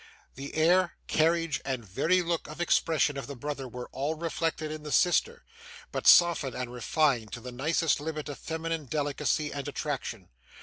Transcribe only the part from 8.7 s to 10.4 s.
delicacy and attraction.